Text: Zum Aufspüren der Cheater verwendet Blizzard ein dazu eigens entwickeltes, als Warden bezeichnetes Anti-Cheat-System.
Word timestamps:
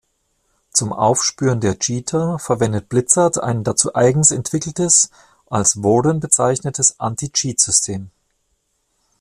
Zum 0.71 0.93
Aufspüren 0.93 1.59
der 1.61 1.77
Cheater 1.77 2.39
verwendet 2.39 2.89
Blizzard 2.89 3.37
ein 3.37 3.63
dazu 3.63 3.93
eigens 3.93 4.31
entwickeltes, 4.31 5.11
als 5.45 5.83
Warden 5.83 6.19
bezeichnetes 6.19 6.99
Anti-Cheat-System. 6.99 8.09